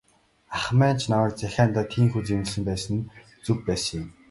[0.57, 3.09] Ах маань ч намайг захиандаа тийнхүү зэмлэсэн байсан нь
[3.45, 4.09] зөв байсан юм.